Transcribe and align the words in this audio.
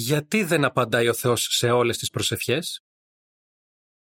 γιατί 0.00 0.44
δεν 0.44 0.64
απαντάει 0.64 1.08
ο 1.08 1.14
Θεός 1.14 1.46
σε 1.50 1.70
όλες 1.70 1.98
τις 1.98 2.10
προσευχές; 2.10 2.84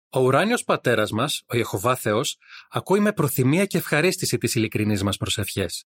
Ο 0.09 0.19
ουράνιος 0.19 0.63
πατέρας 0.63 1.11
μας, 1.11 1.43
ο 1.47 1.57
Ιεχωβά 1.57 1.95
Θεός, 1.95 2.37
ακούει 2.69 2.99
με 2.99 3.13
προθυμία 3.13 3.65
και 3.65 3.77
ευχαρίστηση 3.77 4.37
τις 4.37 4.55
ειλικρινείς 4.55 5.03
μας 5.03 5.17
προσευχές. 5.17 5.85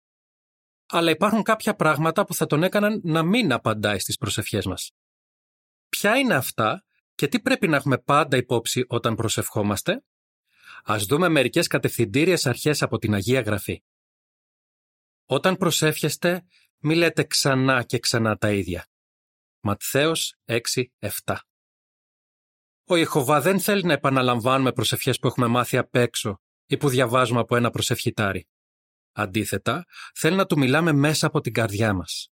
Αλλά 0.87 1.11
υπάρχουν 1.11 1.43
κάποια 1.43 1.75
πράγματα 1.75 2.25
που 2.25 2.35
θα 2.35 2.47
τον 2.47 2.63
έκαναν 2.63 3.01
να 3.05 3.23
μην 3.23 3.53
απαντάει 3.53 3.99
στις 3.99 4.17
προσευχές 4.17 4.67
μας. 4.67 4.91
Ποια 5.89 6.17
είναι 6.17 6.35
αυτά 6.35 6.85
και 7.15 7.29
τι 7.29 7.41
πρέπει 7.41 7.69
να 7.69 7.77
έχουμε 7.77 7.99
πάντα 7.99 8.37
υπόψη 8.37 8.85
όταν 8.89 9.15
προσευχόμαστε; 9.15 10.03
Ας 10.85 11.05
δούμε 11.05 11.29
μερικές 11.29 11.67
κατευθυντήριες 11.67 12.47
αρχές 12.47 12.83
από 12.83 12.99
την 12.99 13.15
Αγία 13.15 13.41
Γραφή. 13.41 13.83
Όταν 15.25 15.57
προσεύχεστε, 15.57 16.45
μη 16.79 16.95
λέτε 16.95 17.25
ξανά 17.25 17.83
και 17.83 17.99
ξανά 17.99 18.37
τα 18.37 18.53
ίδια. 18.53 18.88
Ματθαίος 19.69 20.35
6-7 20.45 21.37
Ο 22.85 22.97
Ιεχωβά 22.97 23.41
δεν 23.41 23.61
θέλει 23.61 23.83
να 23.83 23.93
επαναλαμβάνουμε 23.93 24.73
προσευχές 24.73 25.19
που 25.19 25.27
έχουμε 25.27 25.47
μάθει 25.47 25.77
απ' 25.77 25.95
έξω 25.95 26.41
ή 26.67 26.77
που 26.77 26.89
διαβάζουμε 26.89 27.41
από 27.41 27.57
ένα 27.57 27.71
προσευχητάρι. 27.71 28.49
Αντίθετα, 29.13 29.85
θέλει 30.15 30.37
να 30.37 30.47
του 30.47 30.59
μιλάμε 30.59 30.93
μέσα 30.93 31.27
από 31.27 31.41
την 31.41 31.53
καρδιά 31.53 31.93
μας. 31.93 32.29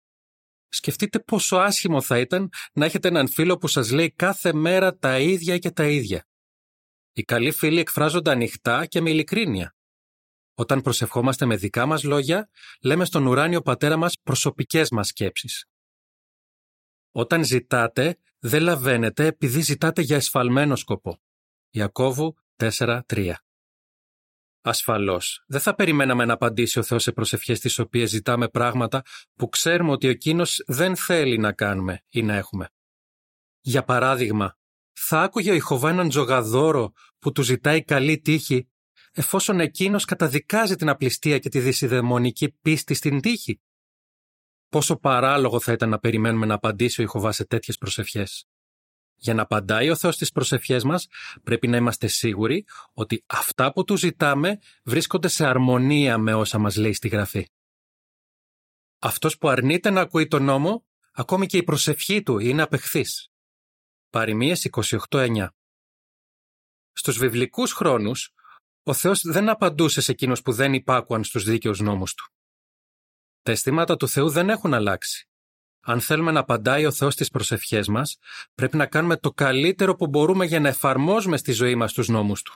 Σκεφτείτε 0.69 1.19
πόσο 1.19 1.57
άσχημο 1.57 2.01
θα 2.01 2.19
ήταν 2.19 2.49
να 2.73 2.85
έχετε 2.85 3.07
έναν 3.07 3.29
φίλο 3.29 3.57
που 3.57 3.67
σας 3.67 3.91
λέει 3.91 4.11
κάθε 4.11 4.53
μέρα 4.53 4.97
τα 4.97 5.19
ίδια 5.19 5.57
και 5.57 5.71
τα 5.71 5.87
ίδια. 5.87 6.27
Οι 7.11 7.23
καλοί 7.23 7.51
φίλοι 7.51 7.79
εκφράζονται 7.79 8.31
ανοιχτά 8.31 8.85
και 8.85 9.01
με 9.01 9.09
ειλικρίνεια. 9.09 9.75
Όταν 10.53 10.81
προσευχόμαστε 10.81 11.45
με 11.45 11.55
δικά 11.55 11.85
μας 11.85 12.03
λόγια, 12.03 12.49
λέμε 12.81 13.05
στον 13.05 13.25
ουράνιο 13.25 13.61
πατέρα 13.61 13.97
μας 13.97 14.19
προσωπικές 14.23 14.89
μας 14.89 15.07
σκέψεις. 15.07 15.65
Όταν 17.11 17.43
ζητάτε, 17.43 18.17
δεν 18.39 18.61
λαβαίνετε 18.61 19.25
επειδή 19.25 19.61
ζητάτε 19.61 20.01
για 20.01 20.15
εσφαλμένο 20.15 20.75
σκοπό. 20.75 21.21
Ιακώβου 21.69 22.35
4.3 22.55 23.33
Ασφαλώς, 24.63 25.43
δεν 25.47 25.59
θα 25.59 25.75
περιμέναμε 25.75 26.25
να 26.25 26.33
απαντήσει 26.33 26.79
ο 26.79 26.83
Θεός 26.83 27.03
σε 27.03 27.11
προσευχές 27.11 27.59
τις 27.59 27.79
οποίες 27.79 28.09
ζητάμε 28.09 28.49
πράγματα 28.49 29.01
που 29.35 29.49
ξέρουμε 29.49 29.91
ότι 29.91 30.07
εκείνος 30.07 30.63
δεν 30.67 30.95
θέλει 30.95 31.37
να 31.37 31.51
κάνουμε 31.53 32.03
ή 32.09 32.21
να 32.21 32.35
έχουμε. 32.35 32.69
Για 33.61 33.83
παράδειγμα, 33.83 34.57
θα 34.91 35.21
άκουγε 35.21 35.51
ο 35.51 35.53
Ιχωβά 35.53 35.89
έναν 35.89 36.09
τζογαδόρο 36.09 36.91
που 37.19 37.31
του 37.31 37.41
ζητάει 37.41 37.83
καλή 37.83 38.19
τύχη 38.19 38.69
εφόσον 39.11 39.59
εκείνος 39.59 40.05
καταδικάζει 40.05 40.75
την 40.75 40.89
απληστία 40.89 41.39
και 41.39 41.49
τη 41.49 41.59
δυσιδαιμονική 41.59 42.51
πίστη 42.51 42.93
στην 42.93 43.21
τύχη. 43.21 43.61
Πόσο 44.71 44.97
παράλογο 44.97 45.59
θα 45.59 45.71
ήταν 45.71 45.89
να 45.89 45.99
περιμένουμε 45.99 46.45
να 46.45 46.53
απαντήσει 46.53 47.01
ο 47.01 47.03
Ιχωβάς 47.03 47.35
σε 47.35 47.45
τέτοιες 47.45 47.77
προσευχές. 47.77 48.47
Για 49.15 49.33
να 49.33 49.41
απαντάει 49.41 49.89
ο 49.89 49.95
Θεός 49.95 50.15
στις 50.15 50.31
προσευχές 50.31 50.83
μας, 50.83 51.07
πρέπει 51.43 51.67
να 51.67 51.77
είμαστε 51.77 52.07
σίγουροι 52.07 52.65
ότι 52.93 53.23
αυτά 53.25 53.73
που 53.73 53.83
του 53.83 53.97
ζητάμε 53.97 54.59
βρίσκονται 54.83 55.27
σε 55.27 55.45
αρμονία 55.45 56.17
με 56.17 56.33
όσα 56.33 56.57
μας 56.57 56.75
λέει 56.75 56.93
στη 56.93 57.07
Γραφή. 57.07 57.47
Αυτός 58.99 59.37
που 59.37 59.49
αρνείται 59.49 59.89
να 59.89 60.01
ακούει 60.01 60.27
τον 60.27 60.43
νόμο, 60.43 60.85
ακόμη 61.11 61.45
και 61.45 61.57
η 61.57 61.63
προσευχή 61.63 62.23
του 62.23 62.39
είναι 62.39 62.61
απεχθής. 62.61 63.27
Παριμίες 64.09 64.69
28.9 65.09 65.47
Στους 66.91 67.17
βιβλικούς 67.17 67.73
χρόνους, 67.73 68.33
ο 68.83 68.93
Θεός 68.93 69.21
δεν 69.21 69.49
απαντούσε 69.49 70.01
σε 70.01 70.11
εκείνους 70.11 70.41
που 70.41 70.51
δεν 70.51 70.73
υπάκουαν 70.73 71.23
στους 71.23 71.43
δίκαιους 71.43 71.79
νόμους 71.79 72.13
του. 72.13 72.31
Τα 73.41 73.51
αισθήματα 73.51 73.97
του 73.97 74.07
Θεού 74.07 74.29
δεν 74.29 74.49
έχουν 74.49 74.73
αλλάξει. 74.73 75.25
Αν 75.81 76.01
θέλουμε 76.01 76.31
να 76.31 76.39
απαντάει 76.39 76.85
ο 76.85 76.91
Θεός 76.91 77.13
στις 77.13 77.29
προσευχές 77.29 77.87
μας, 77.87 78.17
πρέπει 78.55 78.77
να 78.77 78.85
κάνουμε 78.85 79.17
το 79.17 79.31
καλύτερο 79.31 79.95
που 79.95 80.07
μπορούμε 80.07 80.45
για 80.45 80.59
να 80.59 80.67
εφαρμόζουμε 80.67 81.37
στη 81.37 81.51
ζωή 81.51 81.75
μας 81.75 81.93
τους 81.93 82.07
νόμους 82.07 82.41
Του. 82.41 82.53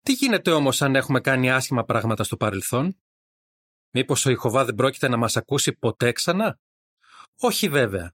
Τι 0.00 0.12
γίνεται 0.12 0.50
όμως 0.50 0.82
αν 0.82 0.94
έχουμε 0.94 1.20
κάνει 1.20 1.50
άσχημα 1.50 1.84
πράγματα 1.84 2.24
στο 2.24 2.36
παρελθόν; 2.36 3.00
Μήπως 3.90 4.26
ο 4.26 4.30
Ιχωβά 4.30 4.64
δεν 4.64 4.74
πρόκειται 4.74 5.08
να 5.08 5.16
μας 5.16 5.36
ακούσει 5.36 5.72
ποτέ 5.72 6.12
ξανά; 6.12 6.60
Όχι 7.40 7.68
βέβαια. 7.68 8.12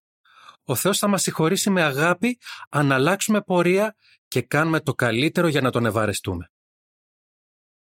Ο 0.65 0.75
Θεός 0.75 0.99
θα 0.99 1.09
μας 1.09 1.23
συγχωρήσει 1.23 1.71
με 1.71 1.83
αγάπη 1.83 2.39
αν 2.69 2.93
αλλάξουμε 2.93 3.43
πορεία 3.43 3.97
και 4.29 4.43
κάνουμε 4.43 4.81
το 4.81 4.95
καλύτερο 4.95 5.49
για 5.49 5.61
να 5.61 5.71
τον 5.71 5.87
ευαρεστούμε. 5.87 6.51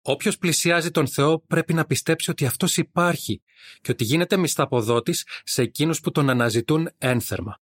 Όποιος 0.09 0.37
πλησιάζει 0.37 0.91
τον 0.91 1.07
Θεό 1.07 1.39
πρέπει 1.39 1.73
να 1.73 1.85
πιστέψει 1.85 2.31
ότι 2.31 2.45
αυτός 2.45 2.77
υπάρχει 2.77 3.41
και 3.81 3.91
ότι 3.91 4.03
γίνεται 4.03 4.37
μισθαποδότης 4.37 5.27
σε 5.43 5.61
εκείνους 5.61 5.99
που 5.99 6.11
τον 6.11 6.29
αναζητούν 6.29 6.89
ένθερμα. 6.97 7.59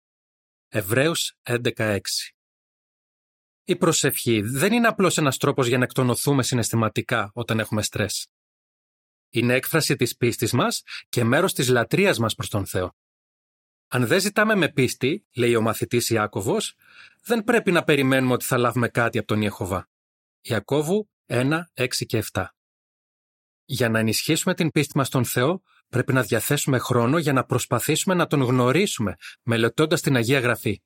Εβραίους 0.67 1.33
11.6 1.43 1.99
Η 3.63 3.75
προσευχή 3.75 4.41
δεν 4.41 4.73
είναι 4.73 4.87
απλώς 4.87 5.17
ένας 5.17 5.37
τρόπος 5.37 5.67
για 5.67 5.77
να 5.77 5.83
εκτονωθούμε 5.83 6.43
συναισθηματικά 6.43 7.31
όταν 7.33 7.59
έχουμε 7.59 7.81
στρες. 7.81 8.27
Είναι 9.29 9.53
έκφραση 9.53 9.95
της 9.95 10.17
πίστης 10.17 10.51
μας 10.51 10.83
και 11.09 11.23
μέρος 11.23 11.53
της 11.53 11.67
λατρείας 11.67 12.19
μας 12.19 12.35
προς 12.35 12.49
τον 12.49 12.65
Θεό. 12.65 12.95
Αν 13.87 14.07
δεν 14.07 14.19
ζητάμε 14.19 14.55
με 14.55 14.69
πίστη, 14.69 15.25
λέει 15.35 15.55
ο 15.55 15.61
μαθητής 15.61 16.09
Ιάκωβος, 16.09 16.75
δεν 17.21 17.43
πρέπει 17.43 17.71
να 17.71 17.83
περιμένουμε 17.83 18.33
ότι 18.33 18.45
θα 18.45 18.57
λάβουμε 18.57 18.87
κάτι 18.87 19.17
από 19.17 19.27
τον 19.27 19.41
Ιεχωβά. 19.41 19.89
Ιακώβου 20.41 21.09
1, 21.29 21.61
6 21.73 22.05
και 22.05 22.23
7. 22.31 22.45
Για 23.65 23.89
να 23.89 23.99
ενισχύσουμε 23.99 24.53
την 24.53 24.71
πίστη 24.71 24.97
μας 24.97 25.07
στον 25.07 25.25
Θεό, 25.25 25.61
πρέπει 25.89 26.13
να 26.13 26.21
διαθέσουμε 26.21 26.77
χρόνο 26.77 27.17
για 27.17 27.33
να 27.33 27.43
προσπαθήσουμε 27.43 28.13
να 28.13 28.27
τον 28.27 28.41
γνωρίσουμε, 28.41 29.15
μελετώντας 29.43 30.01
την 30.01 30.15
Αγία 30.15 30.39
Γραφή. 30.39 30.81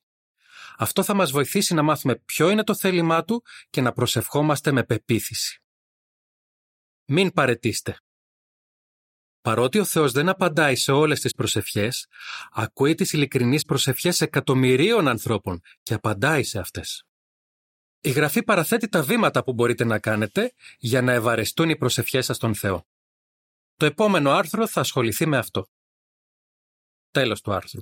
Αυτό 0.77 1.03
θα 1.03 1.13
μας 1.13 1.31
βοηθήσει 1.31 1.73
να 1.73 1.81
μάθουμε 1.81 2.15
ποιο 2.15 2.49
είναι 2.49 2.63
το 2.63 2.75
θέλημά 2.75 3.23
Του 3.23 3.43
και 3.69 3.81
να 3.81 3.91
προσευχόμαστε 3.91 4.71
με 4.71 4.83
πεποίθηση. 4.83 5.61
Μην 7.05 7.31
παρετήστε. 7.31 7.97
Παρότι 9.41 9.79
ο 9.79 9.85
Θεός 9.85 10.11
δεν 10.11 10.29
απαντάει 10.29 10.75
σε 10.75 10.91
όλες 10.91 11.19
τις 11.19 11.33
προσευχές, 11.33 12.07
ακούει 12.51 12.95
τις 12.95 13.13
ειλικρινείς 13.13 13.63
προσευχές 13.63 14.21
εκατομμυρίων 14.21 15.07
ανθρώπων 15.07 15.61
και 15.83 15.93
απαντάει 15.93 16.43
σε 16.43 16.59
αυτές. 16.59 17.03
Η 18.05 18.09
Γραφή 18.09 18.43
παραθέτει 18.43 18.89
τα 18.89 19.03
βήματα 19.03 19.43
που 19.43 19.53
μπορείτε 19.53 19.83
να 19.83 19.99
κάνετε 19.99 20.53
για 20.77 21.01
να 21.01 21.11
ευαρεστούν 21.11 21.69
οι 21.69 21.77
προσευχές 21.77 22.25
σας 22.25 22.35
στον 22.35 22.55
Θεό. 22.55 22.87
Το 23.75 23.85
επόμενο 23.85 24.31
άρθρο 24.31 24.67
θα 24.67 24.79
ασχοληθεί 24.79 25.25
με 25.25 25.37
αυτό. 25.37 25.67
Τέλος 27.11 27.41
του 27.41 27.53
άρθρου. 27.53 27.81